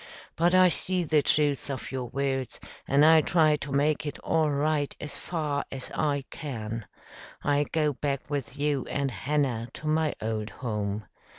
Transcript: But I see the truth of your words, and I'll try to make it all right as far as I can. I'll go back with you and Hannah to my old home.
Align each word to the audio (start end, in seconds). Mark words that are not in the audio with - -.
But 0.35 0.55
I 0.55 0.67
see 0.69 1.03
the 1.03 1.21
truth 1.21 1.69
of 1.69 1.91
your 1.91 2.05
words, 2.05 2.59
and 2.87 3.05
I'll 3.05 3.21
try 3.21 3.55
to 3.57 3.71
make 3.71 4.03
it 4.03 4.17
all 4.23 4.49
right 4.49 4.95
as 4.99 5.15
far 5.15 5.63
as 5.71 5.91
I 5.91 6.23
can. 6.31 6.87
I'll 7.43 7.65
go 7.65 7.93
back 7.93 8.27
with 8.27 8.57
you 8.57 8.87
and 8.87 9.11
Hannah 9.11 9.67
to 9.75 9.85
my 9.85 10.15
old 10.19 10.49
home. 10.49 11.05